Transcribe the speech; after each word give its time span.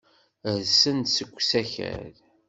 Rsen-d 0.59 1.05
seg 1.15 1.31
usakal. 1.37 2.13